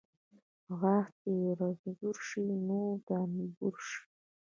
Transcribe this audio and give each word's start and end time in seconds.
غاښ 0.79 1.05
چې 1.21 1.33
رنځور 1.59 2.17
شي، 2.27 2.43
نور 2.67 2.93
د 3.07 3.07
انبور 3.23 3.75
شي. 3.87 4.01